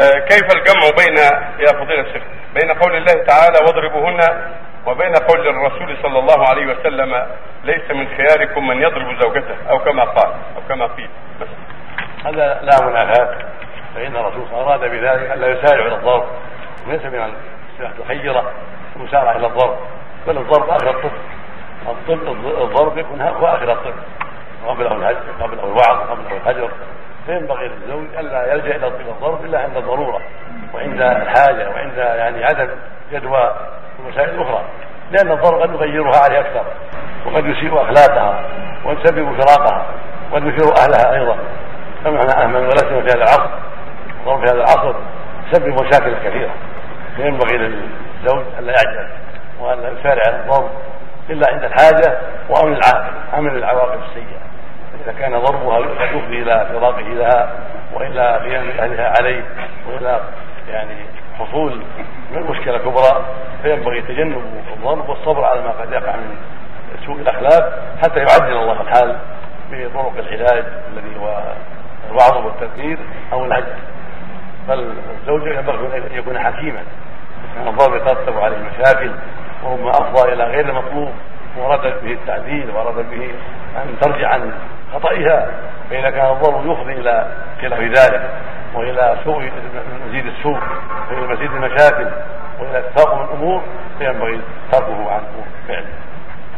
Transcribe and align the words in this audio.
آه، 0.00 0.18
كيف 0.18 0.46
الجمع 0.56 0.90
بين 0.98 1.16
يا 1.58 1.72
فضيلة 1.72 2.00
الشيخ 2.00 2.22
بين 2.54 2.72
قول 2.72 2.96
الله 2.96 3.24
تعالى 3.24 3.58
واضربوهن 3.66 4.20
وبين 4.86 5.12
قول 5.12 5.48
الرسول 5.48 5.96
صلى 6.02 6.18
الله 6.18 6.48
عليه 6.48 6.66
وسلم 6.66 7.26
ليس 7.64 7.90
من 7.90 8.08
خياركم 8.16 8.66
من 8.66 8.82
يضرب 8.82 9.22
زوجته 9.22 9.70
أو 9.70 9.78
كما 9.78 10.04
قال 10.04 10.32
أو 10.56 10.62
كما 10.68 10.86
قيل. 10.86 11.08
هذا 12.24 12.60
لا 12.62 12.86
منافاة 12.86 13.38
فإن 13.94 14.16
الرسول 14.16 14.46
أراد 14.52 14.80
بذلك 14.80 15.30
ألا 15.32 15.46
يسارع 15.46 15.86
إلى 15.86 15.94
الضرب. 15.94 16.24
وليس 16.86 17.02
من 17.04 17.34
الخيرة 17.98 18.52
المسارعة 18.96 19.36
إلى 19.36 19.46
الضرب. 19.46 19.78
بل 20.26 20.38
الضرب 20.38 20.70
آخر 20.70 20.90
الطب. 20.90 21.10
الضرب 22.62 22.98
يكون 22.98 23.20
هو 23.20 23.46
آخر 23.46 23.72
الطب. 23.72 23.94
قبله 24.66 24.92
الهجر 24.92 25.18
قبله 25.40 25.64
الوعظ 25.64 26.10
قبله 26.10 26.36
الهجر. 26.36 26.70
فينبغي 27.26 27.68
للزوج 27.68 28.04
ألا 28.18 28.52
يلجأ 28.52 28.76
إلى 28.76 28.86
الضرب 28.86 29.44
إلا 29.44 29.58
عند 29.58 29.76
الضرورة 29.76 30.20
وعند 30.74 31.00
الحاجة 31.02 31.70
وعند 31.70 31.98
يعني 31.98 32.44
عدم 32.44 32.68
جدوى 33.12 33.54
المسائل 33.98 34.30
الأخرى. 34.30 34.64
لأن 35.10 35.32
الضرب 35.32 35.60
قد 35.60 35.70
يغيرها 35.74 36.20
عليه 36.24 36.40
أكثر 36.40 36.64
وقد 37.26 37.46
يسيء 37.46 37.82
أخلاقها 37.82 38.44
ويسبب 38.84 39.40
فراقها 39.40 39.86
وقد 40.32 40.44
يثير 40.44 40.72
أهلها 40.78 41.20
أيضا. 41.20 41.36
نحن 42.06 42.50
من 42.50 42.70
في 42.70 43.10
هذا 43.10 43.14
العصر 43.14 43.50
الضرب 44.20 44.40
في 44.40 44.46
هذا 44.46 44.58
العصر 44.58 44.94
يسبب 45.52 45.82
مشاكل 45.82 46.14
كثيرة. 46.24 46.50
فينبغي 47.16 47.58
للزوج 47.58 48.44
ألا 48.58 48.72
يعجل 48.72 49.08
وألا 49.60 49.88
يسارع 50.00 50.22
الضرب 50.28 50.70
إلا 51.30 51.46
عند 51.52 51.64
الحاجة 51.64 52.18
وأمن 52.48 52.72
العاقل 52.76 53.12
أمن 53.38 53.56
العواقب 53.56 54.00
السيئة. 54.08 54.55
إذا 55.04 55.12
كان 55.12 55.38
ضربها 55.38 55.76
قد 55.76 56.16
يفضي 56.16 56.42
إلى 56.42 56.66
فراقه 56.72 57.08
لها 57.08 57.52
وإلى 57.94 58.36
قيام 58.36 58.68
أهلها 58.68 59.14
عليه 59.18 59.44
وإلى 59.88 60.20
يعني 60.68 60.96
حصول 61.38 61.82
من 62.32 62.42
مشكله 62.42 62.78
كبرى 62.78 63.24
فينبغي 63.62 64.02
تجنب 64.02 64.42
الضرب 64.76 65.08
والصبر 65.08 65.44
على 65.44 65.60
ما 65.60 65.70
قد 65.70 65.92
يقع 65.92 66.16
من 66.16 66.36
سوء 67.06 67.16
الأخلاق 67.16 67.82
حتى 68.02 68.18
يعدل 68.20 68.56
الله 68.56 68.80
الحال 68.80 69.18
بطرق 69.70 70.12
العلاج 70.18 70.64
الذي 70.92 71.16
هو 71.20 71.42
الوعظ 72.10 72.46
والتذكير 72.46 72.98
أو 73.32 73.44
الهجر 73.44 73.76
فالزوج 74.68 75.46
ينبغي 75.46 75.96
أن 75.96 76.18
يكون 76.18 76.38
حكيما 76.38 76.82
كان 77.54 77.68
الضرب 77.68 77.96
يترتب 77.96 78.38
عليه 78.38 78.56
مشاكل 78.58 79.10
وربما 79.64 79.90
أفضى 79.90 80.32
إلى 80.32 80.44
غير 80.44 80.68
المطلوب 80.68 81.10
ورد 81.58 81.80
به 82.02 82.12
التعديل 82.12 82.70
ورد 82.70 83.10
به 83.10 83.30
أن 83.76 83.96
ترجع 84.00 84.28
عن 84.28 84.52
خطئها 84.94 85.50
فإذا 85.90 86.10
كان 86.10 86.30
الضرر 86.30 86.72
يفضي 86.72 86.92
إلى 86.92 87.32
خلاف 87.60 87.80
ذلك 87.80 88.30
وإلى 88.74 89.16
سوء 89.24 89.50
مزيد 90.08 90.26
السوء 90.26 90.58
وإلى 91.10 91.26
مزيد 91.26 91.50
المشاكل 91.50 92.08
وإلى 92.60 92.82
تفاقم 92.82 93.24
الأمور 93.24 93.62
فينبغي 93.98 94.40
تركه 94.72 95.10
عنه 95.10 95.26
فعله. 95.68 95.86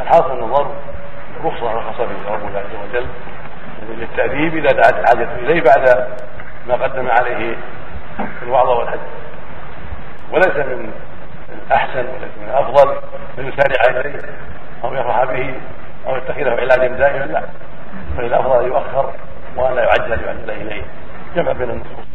الحاصل 0.00 0.38
أن 0.38 0.44
الضرر 0.44 0.74
رخصة 1.44 1.72
رخص 1.72 2.00
به 2.00 2.32
ربنا 2.34 2.58
عز 2.58 2.90
وجل 2.90 3.06
للتأديب 3.88 4.56
إذا 4.56 4.72
دعت 4.72 4.94
الحاجة 4.94 5.28
إليه 5.38 5.62
بعد 5.62 6.08
ما 6.68 6.74
قدم 6.74 7.08
عليه 7.10 7.56
الوعظ 8.42 8.68
والحج. 8.68 8.98
وليس 10.32 10.56
من 10.56 10.92
الأحسن 11.66 11.98
وليس 11.98 12.38
من 12.40 12.48
الأفضل 12.48 12.96
أن 13.38 13.46
يسارع 13.48 14.00
إليه 14.00 14.20
أو 14.84 14.94
يفرح 14.94 15.24
به 15.24 15.54
أو 16.06 16.16
يتخذه 16.16 16.50
علاجا 16.50 16.86
دائما 16.86 17.24
لا. 17.24 17.42
بل 18.18 18.24
الأفضل 18.24 18.60
أن 18.60 18.66
يؤخر 18.66 19.12
وأن 19.56 19.74
لا 19.74 19.82
يعجل 19.82 20.24
يعجل 20.24 20.50
إليه. 20.50 20.82
جمع 21.36 21.52
بين 21.52 21.70
النصوص. 21.70 22.08